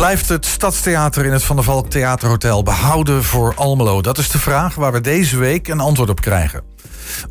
[0.00, 4.00] Blijft het Stadstheater in het Van der Valk Theaterhotel behouden voor Almelo?
[4.00, 6.62] Dat is de vraag waar we deze week een antwoord op krijgen.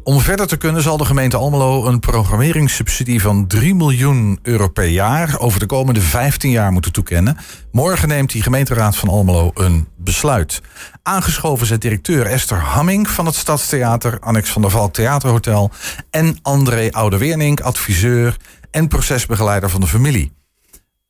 [0.04, 4.86] Om verder te kunnen zal de gemeente Almelo een programmeringssubsidie van 3 miljoen euro per
[4.86, 7.38] jaar over de komende 15 jaar moeten toekennen.
[7.72, 10.62] Morgen neemt die gemeenteraad van Almelo een besluit.
[11.04, 15.72] Aangeschoven zijn directeur Esther Hamming van het Stadstheater, Annex van der Valk Theaterhotel
[16.10, 18.38] en André Oudeweernink, adviseur
[18.72, 20.32] en procesbegeleider van de familie.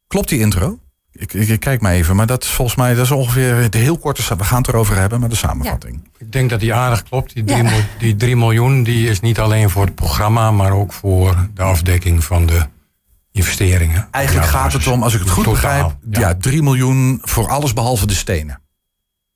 [0.07, 0.79] Klopt die intro?
[1.20, 3.97] Ik, ik, kijk maar even, maar dat is volgens mij dat is ongeveer de heel
[3.97, 4.36] korte.
[4.37, 6.09] We gaan het erover hebben, maar de samenvatting.
[6.18, 7.33] Ik denk dat die aardig klopt.
[7.33, 7.64] Die 3
[8.00, 12.23] die 3 miljoen die is niet alleen voor het programma, maar ook voor de afdekking
[12.23, 12.65] van de
[13.32, 14.07] investeringen.
[14.11, 16.36] Eigenlijk gaat het om, als ik het goed begrijp, ja.
[16.36, 18.61] 3 miljoen voor alles behalve de stenen.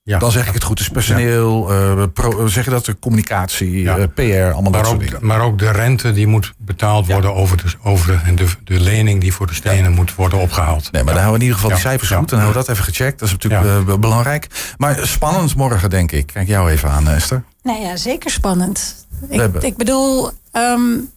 [0.06, 0.20] Ja.
[0.20, 0.78] Dan zeg ik het goed.
[0.78, 3.98] Dus personeel, uh, pro, zeg je dat, de communicatie, ja.
[3.98, 5.26] uh, PR, allemaal maar dat ook, soort dingen.
[5.26, 8.80] Maar ook de rente die moet betaald worden over, de, over de, en de, de
[8.80, 10.92] lening die voor de stenen moet worden opgehaald.
[10.92, 12.30] Nee, maar dan houden we in ieder geval die cijfers goed.
[12.30, 13.20] Dan hebben we dat even gecheckt.
[13.20, 14.48] Dat is natuurlijk uh, belangrijk.
[14.78, 16.28] Maar spannend morgen, denk ik.
[16.28, 17.44] Kijk jou even aan, Esther.
[17.64, 19.06] Nou ja, zeker spannend.
[19.30, 21.10] Ik, ik bedoel, um,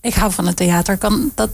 [0.00, 0.96] ik hou van het theater.
[0.96, 1.50] Kan dat,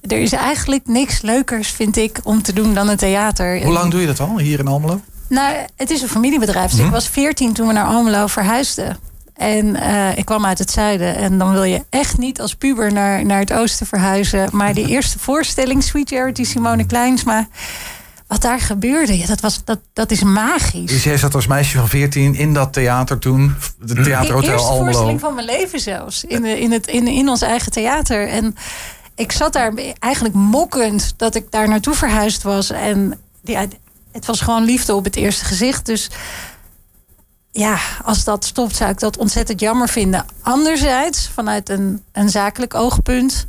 [0.00, 3.62] er is eigenlijk niks leukers, vind ik, om te doen dan het theater.
[3.62, 5.00] Hoe lang doe je dat al, hier in Almelo?
[5.32, 6.70] Nou, het is een familiebedrijf.
[6.70, 6.94] Dus ik mhm.
[6.94, 8.98] was veertien toen we naar Almelo verhuisden.
[9.34, 11.16] En uh, ik kwam uit het zuiden.
[11.16, 14.48] En dan wil je echt niet als puber naar, naar het oosten verhuizen.
[14.52, 17.48] Maar die eerste voorstelling, Sweet Charity Simone Kleinsma.
[18.26, 20.90] Wat daar gebeurde, ja, dat, was, dat, dat is magisch.
[20.90, 23.54] Dus jij zat als meisje van 14 in dat theater toen?
[23.78, 24.44] De theaterhotel Almelo?
[24.44, 26.24] De eerste voorstelling van mijn leven zelfs.
[26.24, 28.28] In, de, in, het, in, in ons eigen theater.
[28.28, 28.56] En
[29.14, 32.70] ik zat daar eigenlijk mokkend dat ik daar naartoe verhuisd was.
[32.70, 33.56] En die,
[34.12, 35.86] het was gewoon liefde op het eerste gezicht.
[35.86, 36.10] Dus
[37.50, 40.26] ja, als dat stopt, zou ik dat ontzettend jammer vinden.
[40.42, 43.46] Anderzijds, vanuit een, een zakelijk oogpunt,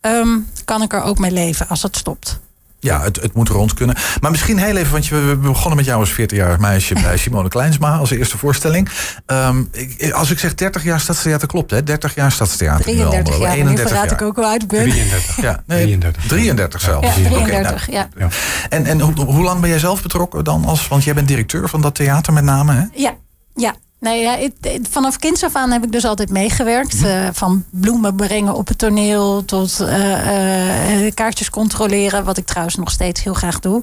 [0.00, 2.38] ehm, kan ik er ook mee leven als het stopt.
[2.86, 3.96] Ja, het, het moet rond kunnen.
[4.20, 7.48] Maar misschien heel even, want je, we begonnen met jou als 40-jarig meisje bij Simone
[7.48, 8.88] Kleinsma als eerste voorstelling.
[9.26, 11.82] Um, ik, als ik zeg 30 jaar stadstheater, klopt hè?
[11.82, 12.84] 30 jaar stadstheater.
[12.84, 14.90] 33 jaar, 31 nu verraad ik ook wel uit ben.
[14.90, 15.40] 33.
[15.40, 16.26] Ja, nee, 33.
[16.26, 17.06] 33 zelfs.
[17.06, 18.28] Ja, 33, nou, ja.
[18.68, 20.64] En, en hoe, hoe lang ben jij zelf betrokken dan?
[20.64, 22.84] Als, want jij bent directeur van dat theater met name hè?
[22.92, 23.14] Ja,
[23.54, 24.48] ja, Nee, ja,
[24.90, 26.94] vanaf kinds af aan heb ik dus altijd meegewerkt.
[26.94, 32.24] Uh, van bloemen brengen op het toneel tot uh, uh, kaartjes controleren.
[32.24, 33.82] Wat ik trouwens nog steeds heel graag doe.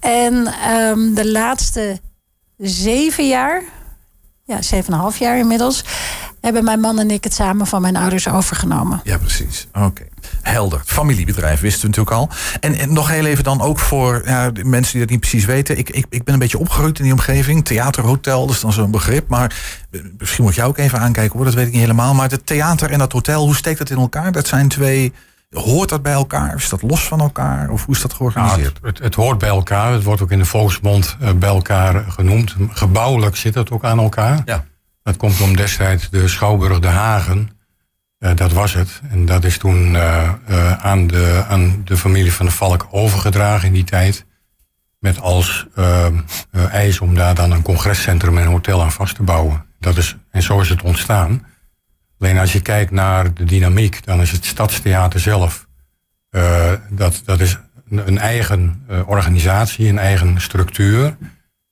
[0.00, 2.00] En um, de laatste
[2.56, 3.62] zeven jaar,
[4.44, 5.84] ja, zeven en een half jaar inmiddels,
[6.42, 9.00] hebben mijn man en ik het samen van mijn ouders overgenomen.
[9.04, 9.68] Ja, precies.
[9.72, 10.02] Oké.
[10.42, 10.82] Helder.
[10.84, 12.28] Familiebedrijf wisten we natuurlijk al.
[12.60, 15.78] En, en nog heel even dan ook voor ja, mensen die dat niet precies weten.
[15.78, 17.64] Ik, ik, ik ben een beetje opgegroeid in die omgeving.
[17.64, 19.28] Theaterhotel, dat is dan zo'n begrip.
[19.28, 19.54] Maar
[20.18, 22.14] misschien moet je ook even aankijken hoor, dat weet ik niet helemaal.
[22.14, 24.32] Maar het theater en dat hotel, hoe steekt dat in elkaar?
[24.32, 25.12] Dat zijn twee...
[25.50, 26.54] Hoort dat bij elkaar?
[26.54, 27.70] Is dat los van elkaar?
[27.70, 28.80] Of hoe is dat georganiseerd?
[28.80, 29.92] Nou, het, het, hoort bij elkaar.
[29.92, 32.54] Het wordt ook in de volksmond uh, bij elkaar genoemd.
[32.68, 34.42] Gebouwelijk zit het ook aan elkaar.
[34.44, 34.64] Ja.
[35.02, 37.50] Dat komt om destijds de Schouwburg de Hagen
[38.22, 39.00] uh, dat was het.
[39.10, 43.66] En dat is toen uh, uh, aan, de, aan de familie van de Valk overgedragen
[43.66, 44.24] in die tijd.
[44.98, 45.66] Met als
[46.70, 49.64] eis om daar dan een congrescentrum en een hotel aan vast te bouwen.
[49.78, 51.46] Dat is, en zo is het ontstaan.
[52.18, 55.66] Alleen als je kijkt naar de dynamiek, dan is het Stadstheater zelf.
[56.90, 57.58] dat, dat is
[57.90, 61.16] een eigen organisatie, een eigen structuur.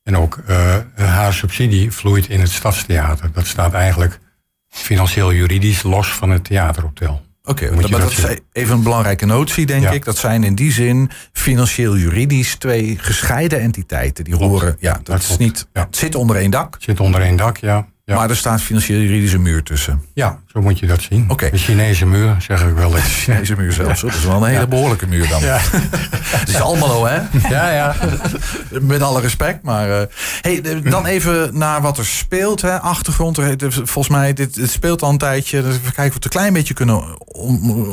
[0.03, 0.39] En ook
[0.95, 3.29] haar subsidie vloeit in het Stadstheater.
[3.33, 4.19] Dat staat eigenlijk
[4.69, 7.21] financieel juridisch los van het theaterhotel.
[7.43, 10.05] Oké, okay, maar dat, is even een belangrijke notie, denk ik.
[10.05, 14.23] Dat zijn in die zin financieel juridisch twee gescheiden entiteiten.
[14.23, 15.67] Die horen, ja, dat, is niet.
[15.73, 16.73] Het zit onder één dak.
[16.73, 17.87] Het zit onder één dak, ja.
[18.15, 20.03] Maar er staat financieel juridische muur tussen.
[20.13, 21.25] Ja, zo moet je dat zien.
[21.29, 21.49] Oké.
[21.49, 23.03] De Chinese muur, zeg ik wel eens.
[23.05, 24.01] De Chinese muur zelfs.
[24.01, 25.41] Dat is wel een hele behoorlijke muur dan.
[25.41, 25.57] Ja.
[25.61, 27.19] Het is allemaal hè?
[27.49, 27.95] Ja, ja.
[28.81, 29.63] Met alle respect.
[29.63, 30.01] Maar uh,
[30.41, 32.61] hey, dan even naar wat er speelt.
[32.61, 32.79] Hè.
[32.79, 33.39] Achtergrond.
[33.73, 35.61] Volgens mij, dit, speelt al een tijdje.
[35.61, 37.03] Dus even kijken of we het een klein beetje kunnen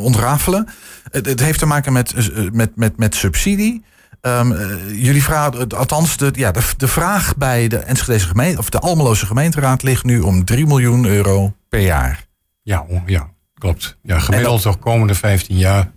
[0.02, 0.68] ontrafelen.
[1.10, 3.84] Het, het heeft te maken met, eh, met, met, met subsidie.
[4.22, 4.54] Um,
[4.92, 9.26] jullie vragen, althans, de, ja, de, de vraag bij de Enschedeze gemeente, of de Almeloze
[9.26, 12.26] gemeenteraad ligt nu om 3 miljoen euro per jaar.
[12.62, 13.98] Ja, ja klopt.
[14.02, 15.90] Ja, gemiddeld toch komende 15 jaar.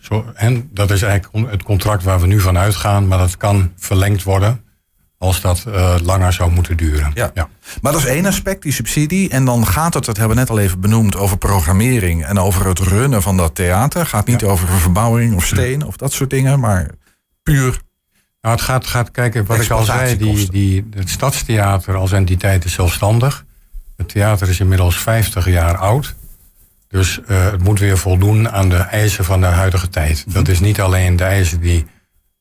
[0.00, 3.72] Zo, en dat is eigenlijk het contract waar we nu van uitgaan, maar dat kan
[3.76, 4.64] verlengd worden
[5.18, 7.10] als dat uh, langer zou moeten duren.
[7.14, 7.30] Ja.
[7.34, 7.48] ja.
[7.80, 9.30] Maar dat is één aspect, die subsidie.
[9.30, 12.66] En dan gaat het, dat hebben we net al even benoemd, over programmering en over
[12.66, 14.06] het runnen van dat theater.
[14.06, 16.90] Gaat niet over verbouwing of steen of dat soort dingen, maar
[17.42, 17.80] puur.
[18.40, 22.64] Nou, het gaat, gaat kijken, wat ik al zei, die, die, het Stadstheater als entiteit
[22.64, 23.44] is zelfstandig.
[23.96, 26.14] Het theater is inmiddels 50 jaar oud.
[26.88, 30.24] Dus uh, het moet weer voldoen aan de eisen van de huidige tijd.
[30.26, 30.34] Mhm.
[30.34, 31.86] Dat is niet alleen de eisen die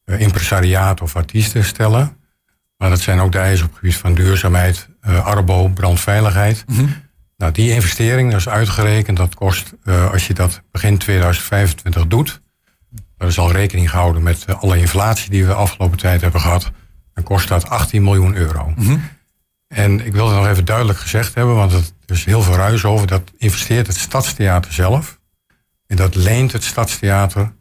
[0.06, 2.18] impresariaat of artiesten stellen.
[2.77, 6.63] Maar dat zijn ook de eisen op het gebied van duurzaamheid, arbo, brandveiligheid.
[6.68, 6.86] Mhm.
[7.38, 9.74] Nou, die investering, dat is uitgerekend, dat kost,
[10.12, 12.42] als je dat begin 2025 doet,
[13.21, 16.71] er is al rekening gehouden met alle inflatie die we de afgelopen tijd hebben gehad,
[17.13, 18.73] dan kost dat 18 miljoen euro.
[18.75, 18.97] Mhm.
[19.68, 22.85] En ik wil het nog even duidelijk gezegd hebben, want er is heel veel ruis
[22.85, 23.07] over.
[23.07, 25.19] Dat investeert het Stadstheater zelf.
[25.88, 27.53] En dat leent het Stadstheater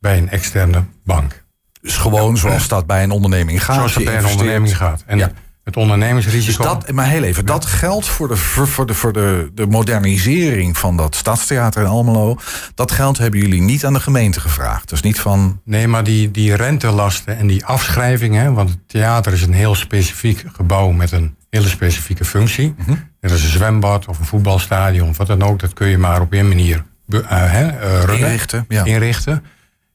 [0.00, 1.44] bij een externe bank.
[1.80, 3.76] Dus gewoon zoals dat bij een onderneming gaat.
[3.76, 5.02] Zoals dat bij een onderneming gaat.
[5.06, 5.32] En ja.
[5.68, 6.62] Het ondernemingsrisico.
[6.62, 10.78] Dus dat, maar heel even, dat geldt voor, de, voor, de, voor de, de modernisering
[10.78, 12.38] van dat Stadstheater in Almelo.
[12.74, 14.88] Dat geld hebben jullie niet aan de gemeente gevraagd.
[14.88, 15.60] Dus niet van.
[15.64, 18.54] Nee, maar die, die rentelasten en die afschrijvingen.
[18.54, 22.74] Want het theater is een heel specifiek gebouw met een hele specifieke functie.
[22.76, 23.10] Mm -hmm.
[23.20, 25.58] Net als een zwembad of een voetbalstadion of wat dan ook.
[25.58, 28.84] Dat kun je maar op één manier uh, inrichten, ja.
[28.84, 29.44] inrichten.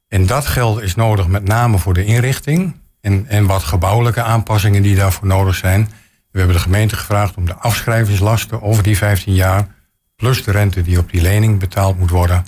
[0.08, 2.82] En dat geld is nodig met name voor de inrichting.
[3.04, 5.90] En, en wat gebouwelijke aanpassingen die daarvoor nodig zijn.
[6.32, 9.68] We hebben de gemeente gevraagd om de afschrijvingslasten over die 15 jaar.
[10.16, 12.46] plus de rente die op die lening betaald moet worden.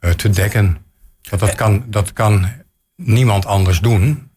[0.00, 0.78] Uh, te dekken.
[1.20, 2.48] Dat, dat, kan, dat kan
[2.96, 4.30] niemand anders doen.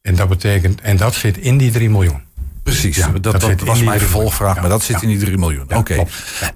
[0.00, 2.23] En dat betekent, en dat zit in die 3 miljoen.
[2.64, 5.74] Precies, ja, dat, dat, was mijn vervolgvraag, maar dat zit in die 3 miljoen.
[5.74, 6.04] Oké.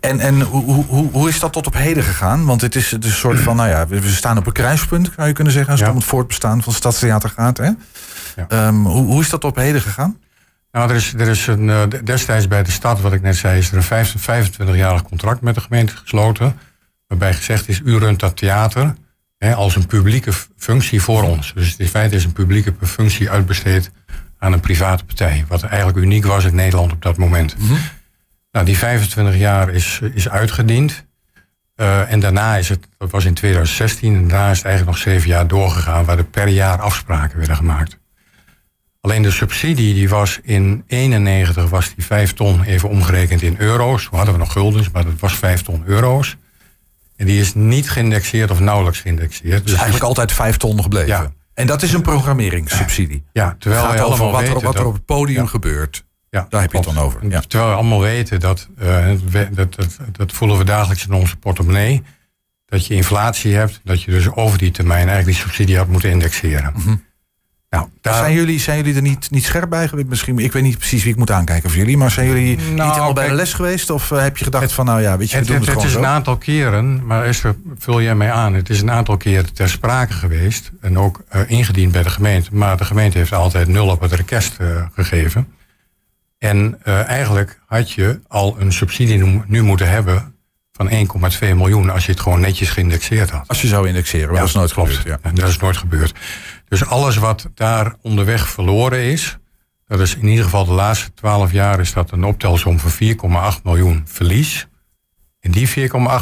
[0.00, 2.44] En, en hoe, hoe, hoe is dat tot op heden gegaan?
[2.44, 5.10] Want het is, het is een soort van, nou ja, we staan op een kruispunt,
[5.16, 7.58] zou je kunnen zeggen, als het om het voortbestaan van Stadstheater gaat.
[7.58, 7.70] Hè?
[8.66, 10.18] Um, hoe, hoe is dat tot op heden gegaan?
[10.72, 13.58] Nou, er is, er is een, uh, destijds bij de stad, wat ik net zei,
[13.58, 16.58] is er een 25-jarig contract met de gemeente gesloten.
[17.06, 18.94] Waarbij gezegd is, u runt dat theater
[19.38, 21.52] hè, als een publieke functie voor ons.
[21.54, 23.90] Dus in feite is een publieke functie uitbesteed
[24.38, 25.44] aan een private partij.
[25.48, 27.58] Wat eigenlijk uniek was in Nederland op dat moment.
[27.58, 27.74] Mhm.
[28.52, 31.06] Nou, die 25 jaar is, is uitgediend.
[31.76, 35.04] Uh, en daarna is het, dat was in 2016, en daarna is het eigenlijk nog
[35.12, 37.98] zeven jaar doorgegaan, waar er per jaar afspraken werden gemaakt.
[39.00, 44.08] Alleen de subsidie die was in 91 was die 5 ton even omgerekend in euro's.
[44.08, 46.36] We hadden we nog guldens, maar dat was 5 ton euro's.
[47.16, 49.62] En die is niet geïndexeerd of nauwelijks geïndexeerd.
[49.62, 51.08] Dus, eigenlijk altijd 5 ton gebleven.
[51.08, 53.24] Ja, en dat is een programmeringssubsidie.
[53.32, 56.04] Ja, terwijl het gaat over wat, er, wat er op het podium gebeurt.
[56.30, 57.28] Ja, Daar heb je het dan over.
[57.28, 57.40] Ja.
[57.40, 59.10] Terwijl we allemaal weten dat, uh,
[59.50, 62.02] dat, dat, dat voelen we dagelijks in onze portemonnee.
[62.66, 66.10] Dat je inflatie hebt, dat je dus over die termijn eigenlijk die subsidie had moeten
[66.10, 66.72] indexeren.
[66.76, 67.04] Mm -hmm.
[67.70, 70.08] Nou, zijn, jullie, zijn jullie er niet, niet scherp bij geweest?
[70.08, 72.74] Misschien, ik weet niet precies wie ik moet aankijken voor jullie, maar zijn jullie niet
[72.74, 73.90] nou, helemaal bij de les geweest?
[73.90, 75.82] Of uh, heb je gedacht van, nou ja, weet je, het, we doen het, het,
[75.82, 78.54] het is een aantal keren, maar Esther, vul jij mij aan.
[78.54, 82.48] Het is een aantal keren ter sprake geweest en ook uh, ingediend bij de gemeente.
[82.52, 85.48] Maar de gemeente heeft altijd nul op het request uh, gegeven.
[86.38, 90.34] En eigenlijk had je al een subsidie nu moeten hebben
[90.72, 93.48] van 1,2 miljoen als je het gewoon netjes geïndexeerd had.
[93.48, 94.96] Als je zou indexeren, maar ja, dat is nooit klopt.
[94.96, 95.20] gebeurd.
[95.22, 95.30] Ja.
[95.32, 96.14] Dat is nooit gebeurd.
[96.68, 99.38] Dus alles wat daar onderweg verloren is,
[99.86, 102.90] dat is in ieder geval de laatste 12 jaar is dat een optelsom van
[103.56, 104.68] 4,8 miljoen verlies.
[105.40, 105.74] En die 4,8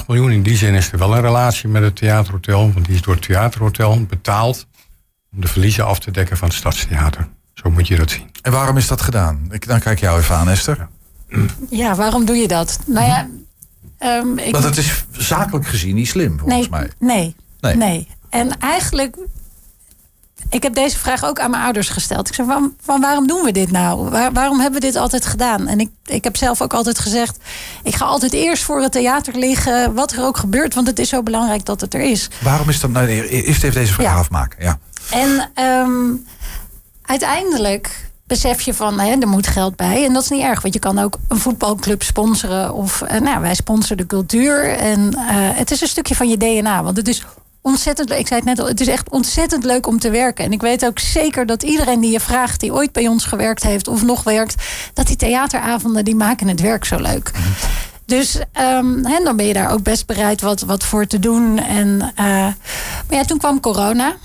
[0.06, 3.02] miljoen, in die zin is er wel een relatie met het theaterhotel, want die is
[3.02, 4.66] door het theaterhotel betaald
[5.32, 7.28] om de verliezen af te dekken van het stadstheater.
[7.54, 8.30] Zo moet je dat zien.
[8.42, 9.46] En waarom is dat gedaan?
[9.50, 10.88] Ik, dan kijk jou even aan, Esther.
[11.70, 12.78] Ja, waarom doe je dat?
[12.86, 13.28] Nou ja,
[14.00, 14.52] um, ik...
[14.52, 16.90] Want het is zakelijk gezien niet slim, volgens mij.
[16.98, 18.08] Nee, nee, nee.
[18.30, 19.16] En eigenlijk
[20.50, 22.28] ik heb deze vraag ook aan mijn ouders gesteld.
[22.28, 24.10] Ik zei, van, van waarom doen we dit nou?
[24.32, 25.66] waarom hebben we dit altijd gedaan?
[25.66, 27.38] En ik, ik heb zelf ook altijd gezegd...
[27.82, 29.94] ik ga altijd eerst voor het theater liggen...
[29.94, 32.28] wat er ook gebeurt, want het is zo belangrijk dat het er is.
[32.42, 33.06] Waarom is dat nou...
[33.06, 34.78] Eerst even deze vraag afmaken, ja.
[35.10, 36.26] En um,
[37.02, 40.04] uiteindelijk besef je van, hè, er moet geld bij.
[40.04, 42.74] En dat is niet erg, want je kan ook een voetbalclub sponsoren.
[42.74, 44.68] Of uh, nou, wij sponsoren de cultuur.
[44.68, 46.82] En uh, het is een stukje van je DNA.
[46.82, 47.24] Want het is
[47.66, 48.18] ontzettend leuk.
[48.18, 50.44] Ik zei het net al, het is echt ontzettend leuk om te werken.
[50.44, 53.62] En ik weet ook zeker dat iedereen die je vraagt, die ooit bij ons gewerkt
[53.62, 54.54] heeft of nog werkt,
[54.94, 57.30] dat die theateravonden die maken het werk zo leuk.
[58.04, 61.58] Dus um, dan ben je daar ook best bereid wat, wat voor te doen.
[61.58, 62.54] En, uh, maar
[63.08, 64.16] ja, toen kwam corona.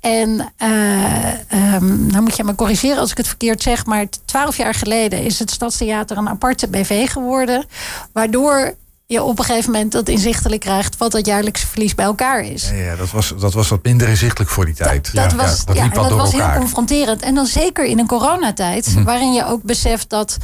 [0.00, 3.86] En uh, um, dan moet je me corrigeren als ik het verkeerd zeg.
[3.86, 7.64] Maar twaalf jaar geleden is het Stadstheater een aparte BV geworden.
[8.12, 8.74] Waardoor
[9.08, 12.68] je op een gegeven moment dat inzichtelijk krijgt wat dat jaarlijkse verlies bij elkaar is.
[12.68, 15.14] Ja, ja dat, was, dat was wat minder inzichtelijk voor die tijd.
[15.14, 17.22] Dat, dat was, ja, dat, was heel confronterend.
[17.22, 20.36] En dan zeker in een coronatijd, mm waarin je ook beseft dat,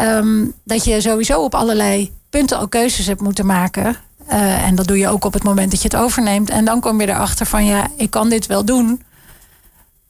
[0.00, 3.96] um, dat je sowieso op allerlei punten al keuzes hebt moeten maken.
[4.32, 6.50] Uh, en dat doe je ook op het moment dat je het overneemt.
[6.50, 9.02] En dan kom je erachter van ja, ik kan dit wel doen.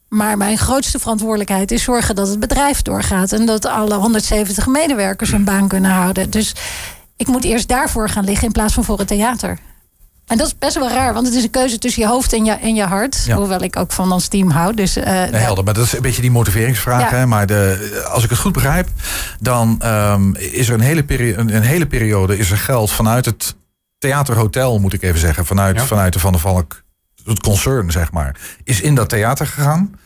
[0.08, 3.32] Maar mijn grootste verantwoordelijkheid is zorgen dat het bedrijf doorgaat.
[3.32, 6.30] En dat alle 170 medewerkers hun baan kunnen houden.
[6.30, 6.54] Dus
[7.20, 9.58] ik moet eerst daarvoor gaan liggen in plaats van voor het theater.
[10.26, 12.44] En dat is best wel raar, want het is een keuze tussen je hoofd en
[12.44, 13.32] je, en je hart.
[13.32, 14.74] Hoewel ik ook van ons team hou.
[14.74, 17.10] Dus, uh, nee, helder, maar dat is een beetje die motiveringsvraag.
[17.10, 17.26] Hè?
[17.26, 18.88] Maar de, als ik het goed begrijp,
[19.40, 23.54] dan um, is er een hele, periode, een hele periode is er geld vanuit het
[23.98, 25.46] theaterhotel, moet ik even zeggen.
[25.46, 26.82] Vanuit, vanuit de Van der Valk,
[27.24, 28.36] het concern, zeg maar.
[28.64, 29.98] Is in dat theater gegaan.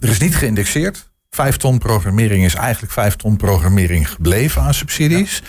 [0.00, 1.10] Er is niet geïndexeerd.
[1.30, 5.42] Vijf ton programmering is eigenlijk vijf ton programmering gebleven aan subsidies.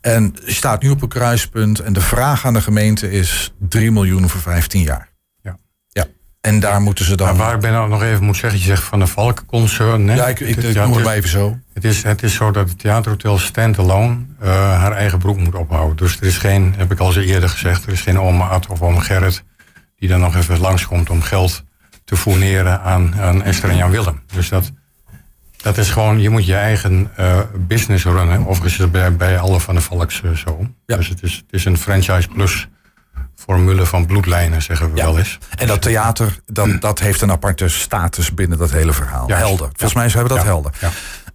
[0.00, 4.28] En staat nu op een kruispunt en de vraag aan de gemeente is 3 miljoen
[4.28, 5.08] voor 15 jaar.
[5.42, 5.58] Ja.
[5.88, 6.06] ja.
[6.40, 7.26] En daar moeten ze dan.
[7.26, 10.06] Maar waar ik ben nou nog even moet zeggen, je zegt van de Valkenconcern.
[10.06, 11.58] Ja, ik, ik, ik noem het maar even zo.
[11.72, 14.48] Het is, het is zo dat het theaterhotel standalone uh,
[14.80, 15.96] haar eigen broek moet ophouden.
[15.96, 18.66] Dus er is geen, heb ik al zo eerder gezegd, er is geen oma Ad
[18.66, 19.44] of oma Gerrit
[19.96, 21.64] die dan nog even langskomt om geld
[22.04, 24.20] te fourneren aan, aan Esther en Jan Willem.
[24.34, 24.72] Dus dat,
[25.62, 28.40] dat is gewoon, je moet je eigen uh, business runnen.
[28.40, 30.66] Overigens is het bij, bij alle van de Valks uh, zo.
[30.86, 30.96] Ja.
[30.96, 32.68] Dus het is, het is een franchise plus
[33.34, 35.38] formule van bloedlijnen, zeggen we wel eens.
[35.56, 39.28] En dat theater, dat, dat heeft een aparte status binnen dat hele verhaal.
[39.28, 39.66] Helder.
[39.66, 40.72] Volgens mij zijn we dat helder.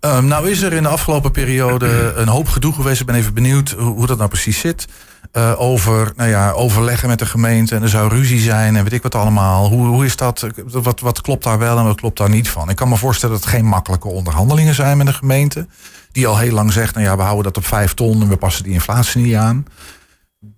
[0.05, 2.99] Um, nou is er in de afgelopen periode een hoop gedoe geweest.
[2.99, 4.87] Ik ben even benieuwd hoe, hoe dat nou precies zit.
[5.33, 8.93] Uh, over nou ja, overleggen met de gemeente en er zou ruzie zijn en weet
[8.93, 9.69] ik wat allemaal.
[9.69, 10.47] Hoe, hoe is dat?
[10.65, 12.69] Wat, wat klopt daar wel en wat klopt daar niet van?
[12.69, 15.67] Ik kan me voorstellen dat het geen makkelijke onderhandelingen zijn met de gemeente.
[16.11, 18.37] Die al heel lang zegt, nou ja, we houden dat op vijf ton en we
[18.37, 19.65] passen die inflatie niet aan.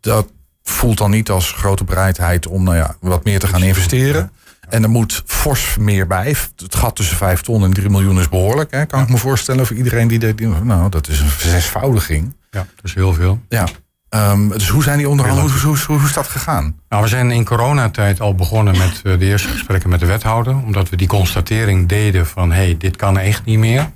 [0.02, 0.28] Dat
[0.64, 4.32] voelt dan niet als grote bereidheid om nou ja, wat meer te gaan investeren.
[4.70, 6.36] En er moet fors meer bij.
[6.56, 8.72] Het gat tussen 5 ton en 3 miljoen is behoorlijk.
[8.72, 8.86] Hè?
[8.86, 10.20] Kan ik me voorstellen voor iedereen die...
[10.20, 12.36] De, nou, dat is een zesvoudiging.
[12.52, 13.42] Ja, dat is heel veel.
[13.50, 13.68] Ja.
[14.10, 15.62] Um, dus hoe zijn die onderhandelingen?
[15.62, 16.80] Hoe, hoe, hoe, is dat gegaan?
[16.90, 20.56] Nou, we zijn in coronatijd al begonnen met uh, de eerste gesprekken met de wethouder.
[20.56, 22.52] Omdat we die constatering deden van...
[22.52, 23.92] hé, hey, dit kan echt niet meer.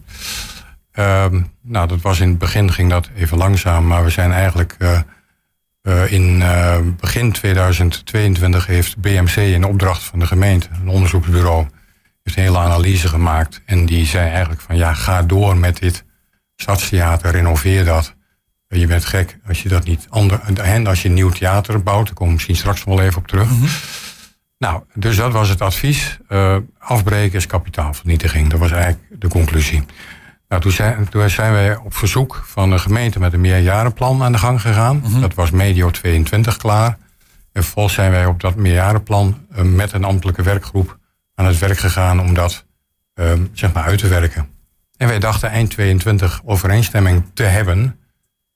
[0.93, 3.87] Um, nou, dat was in het begin ging dat even langzaam.
[3.87, 4.75] Maar we zijn eigenlijk...
[4.79, 4.99] Uh,
[5.83, 6.43] uh, in
[6.99, 10.67] begin 2022 heeft BMC in opdracht van de gemeente...
[10.81, 11.65] een onderzoeksbureau...
[12.23, 13.61] heeft een hele analyse gemaakt.
[13.65, 14.77] En die zei eigenlijk van...
[14.77, 16.05] ja, ga door met dit
[16.55, 18.17] stadstheater, renoveer dat...
[18.67, 22.05] Je bent gek als je dat niet ander, en als je een nieuw theater bouwt,
[22.05, 23.49] daar komen we misschien straks nog wel even op terug.
[23.49, 23.65] Mhm.
[24.59, 26.17] Nou, dus dat was het advies.
[26.29, 28.49] Uh, afbreken is kapitaalvernietiging.
[28.49, 29.83] Dat was eigenlijk de conclusie.
[30.49, 34.31] Nou, toen zijn, toen zijn wij op verzoek van de gemeente met een meerjarenplan aan
[34.31, 34.97] de gang gegaan.
[34.97, 35.21] Mhm.
[35.21, 36.97] Dat was medio 22 klaar.
[37.51, 40.97] En vervolgens zijn wij op dat meerjarenplan uh, met een ambtelijke werkgroep
[41.35, 42.65] aan het werk gegaan om dat
[43.15, 44.49] uh, zeg maar uit te werken.
[44.97, 47.99] En wij dachten eind 22 overeenstemming te hebben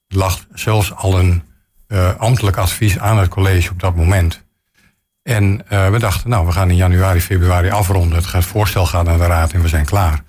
[0.07, 1.43] lag zelfs al een
[1.87, 4.43] uh, ambtelijk advies aan het college op dat moment.
[5.23, 8.23] En uh, we dachten, nou, we gaan in januari, februari afronden.
[8.23, 10.23] Het voorstel gaat naar de raad en we zijn klaar.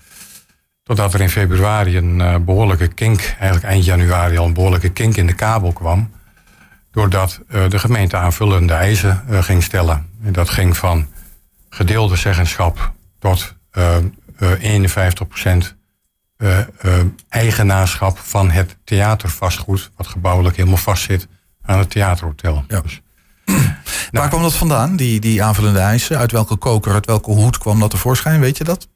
[0.85, 5.17] Totdat er in februari een uh, behoorlijke kink, eigenlijk eind januari al een behoorlijke kink
[5.17, 6.11] in de kabel kwam.
[6.91, 10.07] Doordat de gemeente aanvullende eisen ging stellen.
[10.23, 11.09] En dat ging van
[11.69, 13.55] gedeelde zeggenschap tot
[14.59, 15.77] 51 procent
[16.39, 16.95] uh, uh,
[17.29, 21.29] eigenaarschap van het theatervastgoed, wat gebouwelijk helemaal vastzit
[21.63, 22.65] aan het theaterhotel.
[22.69, 22.81] Ja.
[22.81, 23.03] Dus,
[23.45, 26.19] Waar nou, kwam dat vandaan, die, die aanvullende eisen?
[26.19, 28.41] Uit welke koker, uit welke hoed kwam dat tevoorschijn?
[28.41, 28.89] Weet je dat?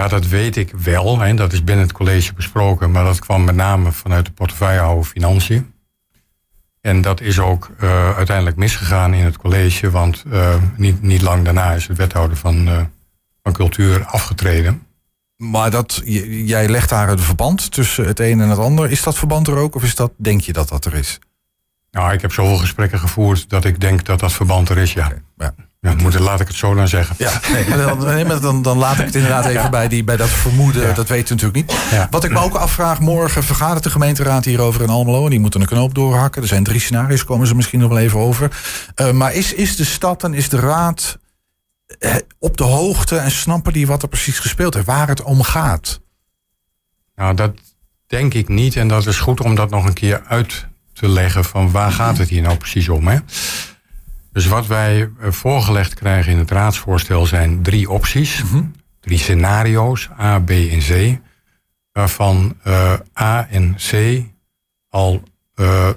[0.00, 1.18] Ja, dat weet ik wel.
[1.18, 1.34] Hè.
[1.34, 2.90] Dat is binnen het college besproken.
[2.90, 5.72] Maar dat kwam met name vanuit de portefeuillehouder Financiën.
[6.80, 9.90] En dat is ook uh, uiteindelijk misgegaan in het college.
[9.90, 12.80] Want uh, niet, niet lang daarna is de wethouder van, uh,
[13.42, 14.82] van cultuur afgetreden.
[15.36, 18.90] Maar dat, jij legt daar het verband tussen het een en het ander.
[18.90, 21.18] Is dat verband er ook of is dat, denk je dat dat er is?
[21.90, 25.12] Nou, ik heb zoveel gesprekken gevoerd dat ik denk dat dat verband er is, ja.
[25.36, 25.54] ja.
[25.80, 27.16] Ja moet, laat ik het zo dan zeggen.
[27.18, 30.94] Ja, nee, dan, dan, dan, laat ik het inderdaad even bij, die, bij dat vermoeden.
[30.94, 31.78] Dat weet je natuurlijk niet.
[32.10, 35.24] Wat ik me ook afvraag, morgen vergadert de gemeenteraad hierover in Almelo.
[35.24, 36.42] En die moeten een knoop doorhakken.
[36.42, 38.50] Er zijn drie scenario's, komen ze misschien nog wel even over.
[38.96, 41.18] Uh, maar is, is de stad en is de raad
[41.98, 45.42] eh, op de hoogte en snappen die wat er precies gespeeld heeft, waar het om
[45.42, 46.00] gaat?
[47.14, 47.54] Nou, dat
[48.06, 48.76] denk ik niet.
[48.76, 52.18] En dat is goed om dat nog een keer uit te leggen van waar gaat
[52.18, 53.08] het hier nou precies om.
[53.08, 53.18] Hè?
[54.32, 58.42] Dus wat wij eh, voorgelegd krijgen in het raadsvoorstel zijn drie opties.
[58.42, 58.62] Mhm.
[59.00, 61.18] Drie scenario's, A, B en C.
[61.92, 64.22] Waarvan uh, A en C
[64.88, 65.22] al
[65.56, 65.88] uh,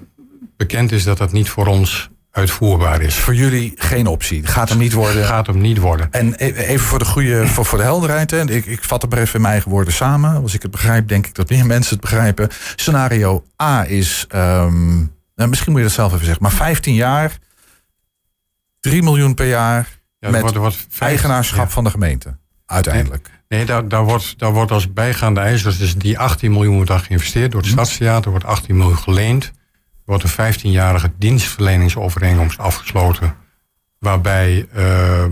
[0.58, 3.16] bekend is dat dat niet voor ons uitvoerbaar is.
[3.16, 4.46] Voor jullie geen optie.
[4.46, 5.26] Gaat hem niet worden.
[5.26, 6.08] Gaat hem niet worden.
[6.12, 8.32] En e- even voor de goede, voor, voor de helderheid.
[8.32, 8.52] Hè.
[8.52, 10.42] Ik, ik vat het maar even in mijn eigen woorden samen.
[10.42, 12.50] Als ik het begrijp, denk ik dat meer mensen het begrijpen.
[12.76, 17.38] Scenario A is, um, nou, misschien moet je dat zelf even zeggen, maar 15 jaar,
[18.84, 20.02] 3 miljoen per jaar.
[20.20, 22.38] Ja, met wordt, wordt eigenaarschap van de gemeente.
[22.66, 23.28] Uiteindelijk.
[23.28, 26.90] Nee, nee daar, daar, wordt, daar wordt als bijgaande eis, dus die 18 miljoen wordt
[26.90, 27.76] daar geïnvesteerd door het mm.
[27.76, 29.54] Stadstheater, wordt 18 miljoen geleend
[30.06, 33.36] wordt een 15-jarige dienstverleningsovereenkomst afgesloten.
[34.00, 35.32] Waarbij ehm,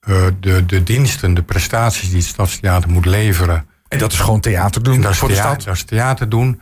[0.00, 3.66] eh, de, de diensten, de prestaties die het Stadstheater moet leveren.
[3.88, 5.66] En dat is gewoon theater doen dat is voor theater, de stad?
[5.66, 6.60] Dat is theater doen.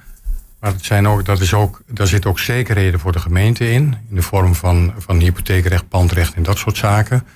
[0.60, 3.96] Maar het zijn ook, dat is ook, daar zitten ook zekerheden voor de gemeente in.
[4.08, 7.26] In de vorm van, van hypotheekrecht, pandrecht en dat soort zaken.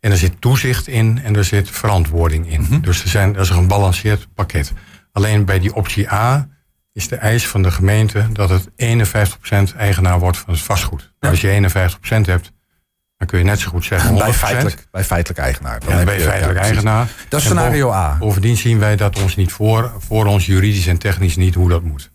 [0.00, 2.60] En er zit toezicht in en er zit verantwoording in.
[2.60, 2.80] Mhm.
[2.80, 4.72] Dus er zijn, dat is een gebalanceerd pakket.
[5.12, 6.48] Alleen bij die optie A
[6.92, 8.68] is de eis van de gemeente dat het
[9.72, 11.12] 51% eigenaar wordt van het vastgoed.
[11.20, 12.52] Als je 51% hebt,
[13.16, 14.14] dan kun je net zo goed zeggen.
[14.14, 15.80] Bij feitelijk, bij feitelijk eigenaar.
[15.80, 17.08] Dan ja, bij feitelijk eigenaar.
[17.28, 18.16] Dat is scenario A.
[18.18, 21.82] Bovendien zien wij dat ons niet voor, voor ons juridisch en technisch niet hoe dat
[21.82, 22.10] moet.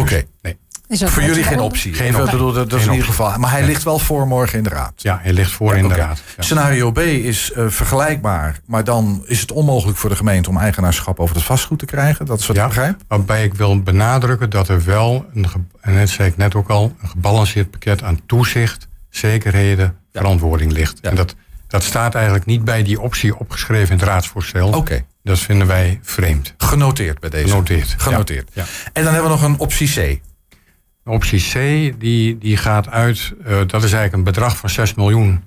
[0.00, 0.22] Oké.
[0.42, 0.56] Nee.
[0.88, 1.94] Voor jullie geen optie.
[1.94, 2.30] Geen optie.
[2.30, 3.38] Bedoel, dat, is in ieder geval.
[3.38, 4.92] Maar hij ligt wel voor morgen in de raad.
[4.96, 6.22] Ja, hij ligt voor in de raad.
[6.38, 8.60] Scenario B is uh, vergelijkbaar.
[8.66, 12.26] Maar dan is het onmogelijk voor de gemeente om eigenaarschap over het vastgoed te krijgen.
[12.26, 13.00] Dat is wat ja, ik begrijp.
[13.08, 15.46] Waarbij ik wil benadrukken dat er wel, een,
[15.80, 21.00] en dat zei ik net ook al, een gebalanceerd pakket aan toezicht, zekerheden, verantwoording ligt.
[21.00, 21.34] En dat,
[21.68, 24.72] dat staat eigenlijk niet bij die optie opgeschreven in het raadsvoorstel.
[24.72, 25.04] Oké.
[25.22, 26.54] Dat vinden wij vreemd.
[26.56, 27.48] Genoteerd bij deze.
[27.48, 27.94] Genoteerd.
[27.98, 28.50] Genoteerd.
[28.52, 28.64] Ja.
[28.92, 30.20] En dan hebben we nog een optie C.
[31.04, 31.52] Optie C
[32.00, 35.44] die, die gaat uit, uh, dat is eigenlijk een bedrag van 6 miljoen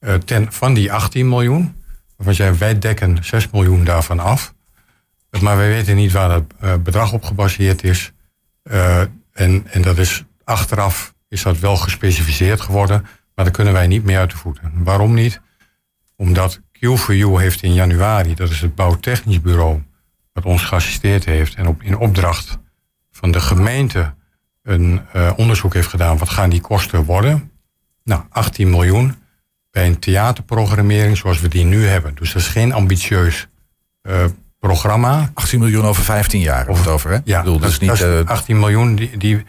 [0.00, 1.74] uh, ten, van die 18 miljoen.
[2.16, 4.54] Waarvan zei wij dekken 6 miljoen daarvan af.
[5.40, 8.12] Maar wij weten niet waar dat uh, bedrag op gebaseerd is.
[9.32, 13.06] en, en dat is achteraf is dat wel gespecificeerd geworden.
[13.34, 14.72] Maar daar kunnen wij niet meer uit de voeten.
[14.74, 15.40] Waarom niet?
[16.16, 19.82] Omdat Q4U heeft in januari, dat is het bouwtechnisch bureau,
[20.32, 22.58] wat ons geassisteerd heeft en op, in opdracht
[23.10, 24.14] van de gemeente
[24.62, 26.18] een uh, onderzoek heeft gedaan.
[26.18, 27.50] Wat gaan die kosten worden?
[28.04, 29.14] Nou, 18 miljoen
[29.70, 32.14] bij een theaterprogrammering zoals we die nu hebben.
[32.14, 33.48] Dus dat is geen ambitieus
[34.02, 34.24] uh,
[34.58, 35.30] programma.
[35.34, 37.18] 18 miljoen over 15 jaar of het over, hè?
[37.24, 38.60] Ja, bedoel, dat, is niet, dat is 18 uh...
[38.60, 39.44] miljoen die, die...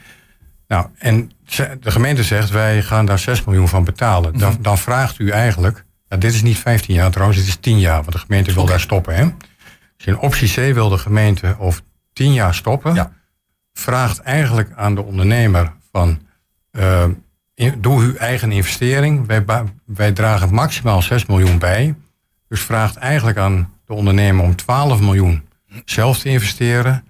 [0.68, 1.32] Nou, en
[1.80, 4.38] de gemeente zegt, wij gaan daar 6 miljoen van betalen.
[4.38, 5.86] Dan, dan, vraagt u eigenlijk...
[6.08, 8.02] Nou, dit is niet 15 jaar trouwens, dit is 10 jaar.
[8.02, 8.74] Want de gemeente wil okay.
[8.74, 9.28] daar stoppen, hè?
[9.98, 11.82] Dus in optie C wil de gemeente of
[12.14, 12.94] 10 jaar stoppen...
[12.94, 13.12] Ja
[13.74, 16.22] vraagt eigenlijk aan de ondernemer van
[16.72, 17.06] uh,
[17.78, 19.28] doe uw eigen investering.
[19.28, 19.44] Wij,
[19.86, 21.96] wij dragen maximaal 6 miljoen bij.
[22.48, 25.48] Dus vraagt eigenlijk aan de ondernemer om 12 miljoen
[25.86, 27.04] zelf te investeren.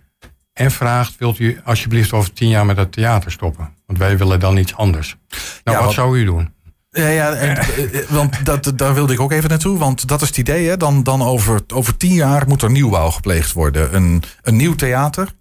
[0.54, 3.70] En vraagt, wilt u alsjeblieft over 10 jaar met dat theater stoppen?
[3.86, 5.18] Want wij willen dan iets anders.
[5.64, 6.54] Nou, ja, wat, zou u doen?
[6.90, 7.66] Ja, ja en,
[8.10, 9.78] want dat, daar wilde ik ook even naartoe.
[9.78, 10.68] Want dat is het idee.
[10.68, 10.78] Hè?
[10.78, 13.96] Dan, dan over, over tien jaar moet er nieuwbouw gepleegd worden.
[13.96, 15.34] Een, een nieuw theater.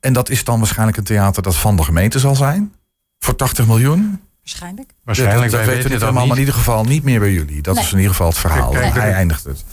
[0.00, 2.74] En dat is dan waarschijnlijk een theater dat van de gemeente zal zijn.
[3.18, 4.20] Voor 80 miljoen.
[4.38, 4.90] Waarschijnlijk.
[5.04, 7.62] Waarschijnlijk, dat, dat weten we allemaal, maar in ieder geval niet meer bij jullie.
[7.62, 8.70] Dat is in ieder geval het verhaal.
[8.70, 9.64] Kijk, Hij eindigt het.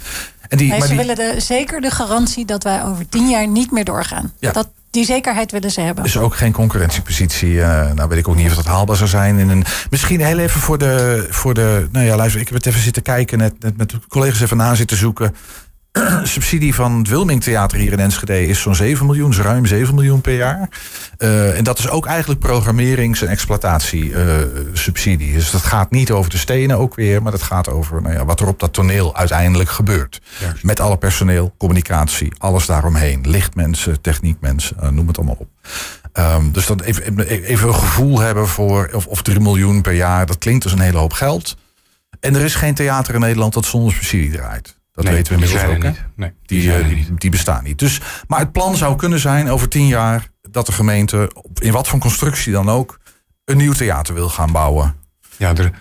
[0.47, 1.05] En die, nee, maar ze die...
[1.05, 4.33] willen de, zeker de garantie dat wij over tien jaar niet meer doorgaan.
[4.39, 4.51] Ja.
[4.51, 6.03] Dat, die zekerheid willen ze hebben.
[6.03, 7.53] Dus ook geen concurrentiepositie.
[7.53, 9.37] Uh, nou weet ik ook niet of dat haalbaar zou zijn.
[9.37, 11.87] In een, misschien heel even voor de, voor de.
[11.91, 13.37] Nou ja, luister, ik heb het even zitten kijken.
[13.37, 15.35] Net met collega's even na zitten zoeken.
[16.23, 20.21] subsidie van het Wilming Theater hier in Enschede is zo'n 7 miljoen, ruim 7 miljoen
[20.21, 20.69] per jaar.
[21.17, 25.33] Uh, en dat is ook eigenlijk programmerings- en exploitatiesubsidie.
[25.33, 28.25] Dus dat gaat niet over de stenen ook weer, maar dat gaat over nou ja,
[28.25, 30.21] wat er op dat toneel uiteindelijk gebeurt.
[30.61, 33.25] Met alle personeel, communicatie, alles daaromheen.
[33.27, 35.49] Lichtmensen, techniekmensen, uh, noem het allemaal op.
[36.13, 40.25] Um, dus dat even, even een gevoel hebben voor of, of 3 miljoen per jaar,
[40.25, 41.57] dat klinkt als een hele hoop geld.
[42.19, 44.78] En er is geen theater in Nederland dat zonder subsidie draait.
[44.99, 45.83] Dat nee, weten we inmiddels ook.
[45.83, 46.03] Niet.
[46.15, 47.79] Nee, die, die, die, die, bestaan niet.
[47.79, 51.87] Dus, maar het plan zou kunnen zijn over tien jaar dat de gemeente, in wat
[51.87, 52.99] voor constructie dan ook,
[53.45, 54.95] een nieuw theater wil gaan bouwen.
[55.37, 55.71] Ja, er...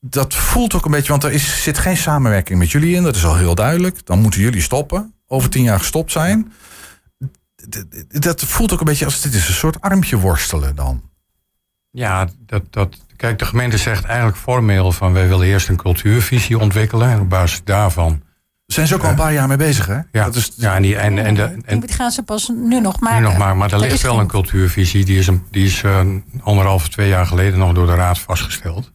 [0.00, 3.02] Dat voelt ook een beetje, want er is, zit geen samenwerking met jullie in.
[3.02, 4.06] Dat is al heel duidelijk.
[4.06, 5.14] Dan moeten jullie stoppen.
[5.26, 6.52] Over tien jaar gestopt zijn.
[8.08, 11.10] Dat voelt ook een beetje als dit is een soort armpje worstelen dan.
[11.94, 16.58] Ja, dat, dat, kijk, de gemeente zegt eigenlijk formeel van wij willen eerst een cultuurvisie
[16.58, 17.10] ontwikkelen.
[17.10, 18.22] En op basis daarvan.
[18.66, 19.98] Zijn ze ook al een paar jaar mee bezig, hè?
[20.12, 22.80] Ja, dat is, ja en, die, en, en, de, en, die gaan ze pas nu
[22.80, 23.22] nog maken.
[23.22, 25.04] Nu nog maken, maar er ligt wel een cultuurvisie.
[25.04, 26.00] Die is, een, die is uh,
[26.40, 28.92] anderhalf, twee jaar geleden nog door de Raad vastgesteld.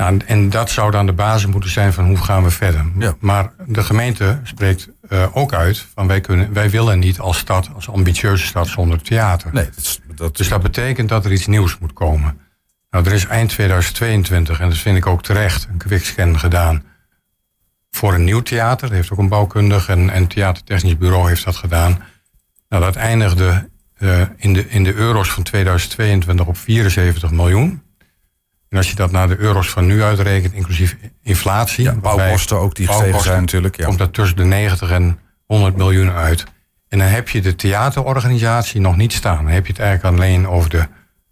[0.00, 2.84] Nou, en dat zou dan de basis moeten zijn van hoe gaan we verder.
[2.98, 3.14] Ja.
[3.18, 7.70] Maar de gemeente spreekt uh, ook uit van wij, kunnen, wij willen niet als stad,
[7.74, 9.50] als ambitieuze stad zonder theater.
[9.52, 10.36] Nee, dat is, dat...
[10.36, 12.40] Dus dat betekent dat er iets nieuws moet komen.
[12.90, 16.84] Nou, er is eind 2022, en dat vind ik ook terecht, een kwikscan gedaan
[17.90, 18.88] voor een nieuw theater.
[18.88, 22.02] Dat heeft ook een bouwkundig en, en theatertechnisch bureau heeft dat gedaan.
[22.68, 27.82] Nou, dat eindigde uh, in, de, in de euro's van 2022 op 74 miljoen.
[28.70, 31.84] En als je dat naar de euro's van nu uitrekent, inclusief inflatie.
[31.84, 33.76] Ja, bouwkosten ook die gestegen zijn natuurlijk.
[33.76, 33.84] Ja.
[33.84, 36.44] Komt dat tussen de 90 en 100 miljoen uit.
[36.88, 39.36] En dan heb je de theaterorganisatie nog niet staan.
[39.36, 40.86] Dan heb je het eigenlijk alleen over de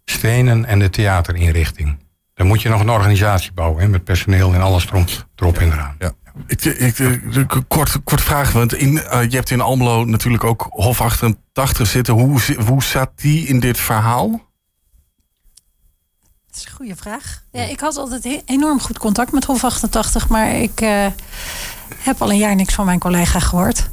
[0.05, 1.97] stenen en de theaterinrichting.
[2.33, 5.71] Dan moet je nog een organisatie bouwen hè, met personeel en alles erop, erop en
[5.71, 5.95] eraan.
[5.99, 6.11] Ja.
[6.47, 6.95] Ik, ik,
[7.67, 12.13] kort, kort vraag, want in, uh, je hebt in Almelo natuurlijk ook Hof 88 zitten.
[12.13, 14.48] Hoe, hoe staat die in dit verhaal?
[16.51, 17.41] Dat is een goede vraag.
[17.51, 21.05] Ja, ik had altijd enorm goed contact met Hof 88, maar ik uh,
[21.95, 23.89] heb al een jaar niks van mijn collega gehoord.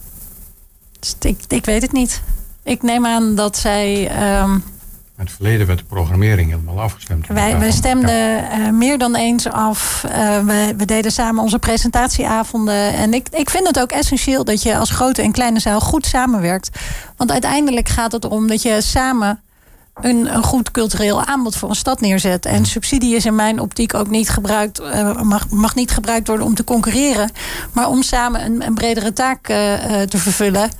[0.99, 2.23] Dus ik, ik weet het niet.
[2.63, 4.11] Ik neem aan dat zij.
[4.41, 4.55] Um,
[5.17, 7.27] in het verleden werd de programmering helemaal afgestemd.
[7.27, 10.05] Wij, wij stemden uh, meer dan eens af.
[10.07, 10.13] Uh,
[10.45, 12.93] we, we, deden samen onze presentatieavonden.
[12.93, 16.07] En ik, ik vind het ook essentieel dat je als grote en kleine zaal goed
[16.07, 16.71] samenwerkt.
[17.17, 19.41] Want uiteindelijk gaat het erom dat je samen
[20.01, 22.47] een, een goed cultureel aanbod voor een stad neerzet.
[22.47, 26.47] En subsidie is in mijn optiek ook niet gebruikt, uh, mag, mag niet gebruikt worden
[26.47, 27.31] om te concurreren.
[27.73, 30.71] Maar om samen een, een bredere taak te vervullen.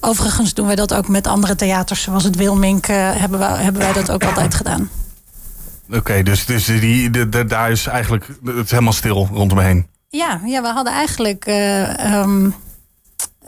[0.00, 3.82] Overigens doen wij dat ook met andere theaters, zoals het Wilmink, uh, hebben, wij, hebben
[3.82, 4.90] wij dat ook altijd gedaan.
[5.92, 9.86] Oké, dus, dus die, de, daar is eigenlijk het helemaal stil rondomheen.
[10.08, 11.46] Ja, ja we hadden eigenlijk
[12.14, 12.54] um,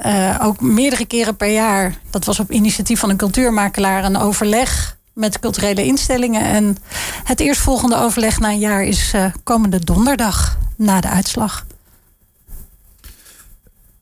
[0.06, 4.97] uh, ook meerdere keren per jaar, dat was op initiatief van een cultuurmakelaar, een overleg
[5.18, 6.42] met culturele instellingen.
[6.42, 6.76] En
[7.24, 11.66] het eerstvolgende overleg na een jaar is komende donderdag na de uitslag.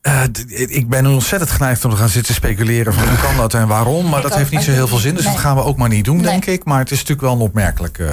[0.01, 0.23] Uh,
[0.67, 4.09] ik ben ontzettend geneigd om te gaan zitten speculeren van hoe kan dat en waarom.
[4.09, 5.15] Maar dat heeft niet zo heel veel zin.
[5.15, 6.65] Dus dat gaan we ook maar niet doen, denk ik.
[6.65, 7.97] Maar het is natuurlijk wel opmerkelijk.
[7.97, 8.09] Uh,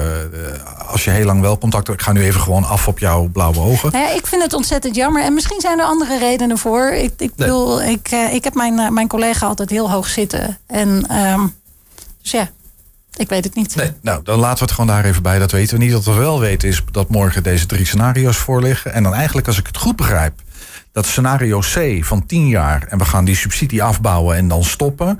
[0.87, 1.99] als je heel lang wel contact hebt.
[1.99, 3.91] Ik ga nu even gewoon af op jouw blauwe ogen.
[3.91, 5.23] Nou ja, ik vind het ontzettend jammer.
[5.23, 6.91] En misschien zijn er andere redenen voor.
[6.91, 10.57] Ik, ik bedoel, ik, uh, ik heb mijn, mijn collega altijd heel hoog zitten.
[10.67, 11.55] En um,
[12.21, 12.49] dus ja,
[13.15, 13.75] ik weet het niet.
[13.75, 15.39] Nee, nou, dan laten we het gewoon daar even bij.
[15.39, 15.93] Dat weten we niet.
[15.93, 18.93] Wat we wel weten is dat morgen deze drie scenario's voorliggen.
[18.93, 20.41] En dan eigenlijk, als ik het goed begrijp
[20.95, 25.19] dat scenario C van 10 jaar en we gaan die subsidie afbouwen en dan stoppen.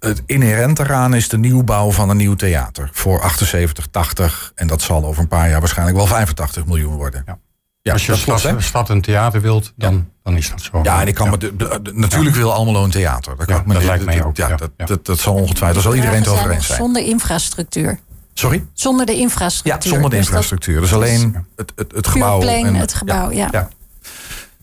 [0.00, 4.82] Het inherent eraan is de nieuwbouw van een nieuw theater voor 78, 80 en dat
[4.82, 7.22] zal over een paar jaar waarschijnlijk wel 85 miljoen worden.
[7.26, 7.38] Ja.
[7.82, 10.80] Ja, Als je als stad, een theater wilt, dan, dan is dat zo.
[10.82, 11.52] Ja, en ik kan me
[11.94, 13.36] natuurlijk wil Almelo een theater.
[13.36, 14.36] Dat, kan dat lijkt mij ook.
[14.36, 15.74] Ja, dat, dat, dat, zal ongetwijfeld.
[15.74, 16.78] Daar zal iedereen het over eens zijn.
[16.78, 17.98] Zonder infrastructuur.
[18.34, 18.66] Sorry?
[18.72, 19.90] Zonder de infrastructuur.
[19.90, 20.80] Ja, zonder de infrastructuur.
[20.80, 22.40] Dus, alleen het, het, het gebouw.
[22.40, 23.68] en het gebouw, ja.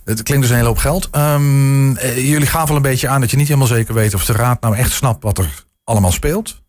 [0.06, 1.10] Het klinkt dus een hele hoop geld.
[1.16, 4.34] Um, jullie gaven al een beetje aan dat je niet helemaal zeker weet of de
[4.34, 6.62] raad nou echt snapt wat er allemaal speelt.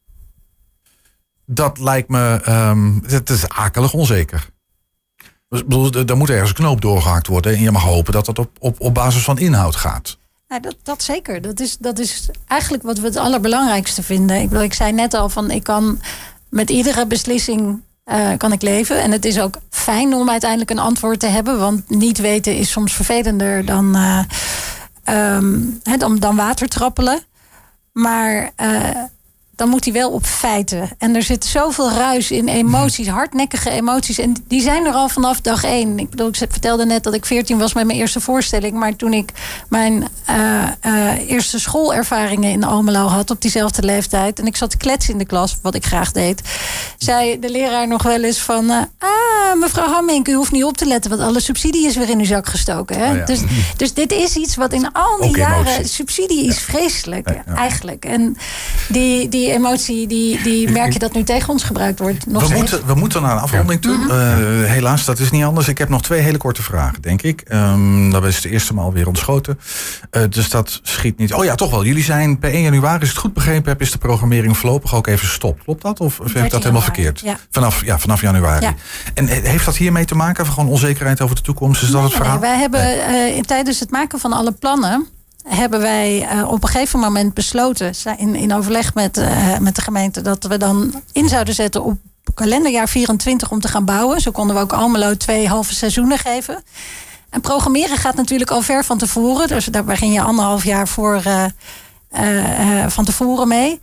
[1.46, 4.49] Dat lijkt me, um, het is akelig onzeker.
[5.50, 8.50] Dus, er moet ergens een knoop doorgehakt worden en je mag hopen dat dat op,
[8.58, 10.18] op, op basis van inhoud gaat.
[10.48, 11.40] Ja, dat, dat zeker.
[11.40, 14.40] Dat is, dat is eigenlijk wat we het allerbelangrijkste vinden.
[14.40, 16.00] Ik, ik zei net al van ik kan
[16.48, 19.02] met iedere beslissing uh, kan ik leven.
[19.02, 21.58] En het is ook fijn om uiteindelijk een antwoord te hebben.
[21.58, 27.20] Want niet weten is soms vervelender dan, uh, um, dan, dan water trappelen.
[27.92, 28.90] Maar uh,
[29.60, 30.90] dan moet hij wel op feiten.
[30.98, 34.18] En er zit zoveel ruis in emoties, hardnekkige emoties.
[34.18, 35.98] En die zijn er al vanaf dag één.
[35.98, 38.72] Ik bedoel, ik vertelde net dat ik 14 was met mijn eerste voorstelling.
[38.72, 39.32] Maar toen ik
[39.68, 44.38] mijn uh, uh, eerste schoolervaringen in Almelo had op diezelfde leeftijd.
[44.38, 46.40] En ik zat te kletsen in de klas, wat ik graag deed.
[46.98, 48.70] Zei de leraar nog wel eens van...
[48.70, 51.10] Uh, ah, mevrouw Hammink, u hoeft niet op te letten...
[51.10, 52.98] want alle subsidie is weer in uw zak gestoken.
[52.98, 53.10] Hè?
[53.10, 53.24] Oh ja.
[53.24, 53.40] dus,
[53.76, 55.88] dus dit is iets wat in al die jaren...
[55.88, 57.54] Subsidie is vreselijk, ja.
[57.54, 58.04] eigenlijk.
[58.04, 58.36] En
[58.88, 59.28] die...
[59.28, 62.26] die emotie, die, die merk je dat nu tegen ons gebruikt wordt.
[62.26, 63.96] Nog we, moeten, we moeten naar een afronding toe.
[63.96, 64.10] Mhm.
[64.10, 64.16] Uh,
[64.64, 65.68] helaas, dat is niet anders.
[65.68, 67.42] Ik heb nog twee hele korte vragen, denk ik.
[67.52, 69.58] Um, dat is de eerste maal weer ontschoten.
[70.10, 71.34] Uh, dus dat schiet niet.
[71.34, 71.84] Oh ja, toch wel.
[71.84, 75.06] Jullie zijn per 1 januari, is het goed begrepen heb, is de programmering voorlopig ook
[75.06, 75.64] even gestopt.
[75.64, 76.00] Klopt dat?
[76.00, 77.20] Of, heb ik dat helemaal verkeerd?
[77.20, 77.36] Ja.
[77.50, 78.64] Vanaf, ja, vanaf januari.
[78.64, 78.74] Ja.
[79.14, 80.46] En heeft dat hiermee te maken?
[80.46, 81.82] Gewoon onzekerheid over de toekomst?
[81.82, 82.38] Is dat het verhaal?
[82.38, 82.96] Nee, wij hebben
[83.36, 85.06] uh, tijdens het maken van alle plannen
[85.48, 89.82] hebben wij uh, op een gegeven moment besloten, in, in overleg met, uh, met de
[89.82, 91.98] gemeente, dat we dan in zouden zetten op
[92.34, 94.20] kalenderjaar 24 om te gaan bouwen.
[94.20, 96.62] Zo konden we ook Almelo twee halve seizoenen geven.
[97.30, 99.48] En programmeren gaat natuurlijk al ver van tevoren.
[99.48, 103.80] Dus daar begin je anderhalf jaar voor uh, van tevoren mee.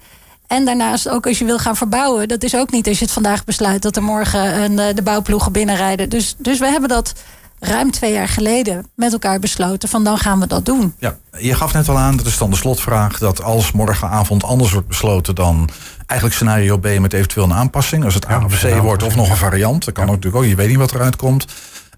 [0.48, 2.28] En daarnaast ook als je wil gaan verbouwen.
[2.28, 5.52] Dat is ook niet als je het vandaag besluit dat er morgen een, de bouwploegen
[5.52, 6.10] binnenrijden.
[6.10, 7.14] Dus, dus we hebben dat
[7.60, 10.96] ruim twee jaar geleden met elkaar besloten van dan gaan we dat doen.
[11.00, 14.72] Ja, je gaf net al aan, dat is dan de slotvraag, dat als morgenavond anders
[14.72, 15.70] wordt besloten dan
[16.06, 18.04] eigenlijk scenario B met eventueel een aanpassing.
[18.04, 20.50] Als het A of C wordt of nog een variant, dat kan ook natuurlijk ook,
[20.50, 21.46] je weet niet wat eruit komt.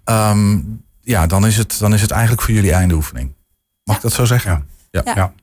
[0.05, 3.27] Um, ja, dan is, het, dan is het eigenlijk voor jullie eindoefening.
[3.27, 3.35] Mag
[3.83, 3.93] ja.
[3.95, 4.67] ik dat zo zeggen?
[4.91, 5.01] Ja.
[5.05, 5.13] ja.
[5.15, 5.33] ja.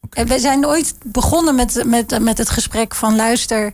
[0.00, 0.26] Okay.
[0.26, 3.72] We zijn nooit begonnen met, met, met het gesprek van luister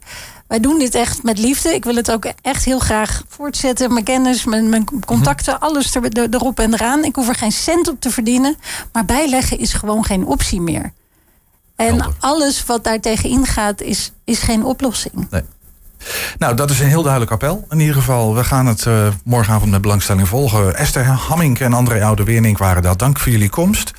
[0.51, 1.75] wij doen dit echt met liefde.
[1.75, 3.93] Ik wil het ook echt heel graag voortzetten.
[3.93, 5.63] Mijn kennis, mijn, contacten, mhm.
[5.63, 5.95] alles
[6.31, 7.05] erop en eraan.
[7.05, 8.57] Ik hoef er geen cent op te verdienen.
[8.93, 10.93] Maar bijleggen is gewoon geen optie meer.
[11.77, 15.27] En alles wat daartegen ingaat is, is geen oplossing.
[15.31, 15.43] Nee.
[16.39, 17.67] Nou, dat is een heel duidelijk appel.
[17.69, 20.77] In ieder geval, we gaan het eh, morgenavond met belangstelling volgen.
[20.77, 22.97] Esther Hamming en André Oude-Wernink waren daar.
[22.97, 23.93] Dank voor jullie komst.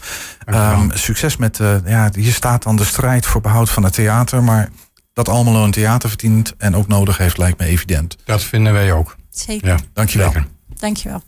[0.46, 4.44] Ehm, succes met, uh, ja, hier staat dan de strijd voor behoud van het theater.
[4.44, 4.70] Maar
[5.14, 8.18] dat allemaal een theater verdient en ook nodig heeft, lijkt me evident.
[8.26, 9.16] Dat vinden wij ook.
[9.30, 9.68] Zeker.
[9.68, 10.32] Ja, dankjewel.
[10.32, 10.44] je
[10.76, 11.22] Dankjewel.